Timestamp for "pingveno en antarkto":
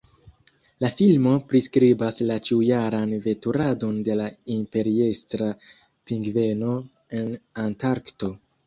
6.11-8.39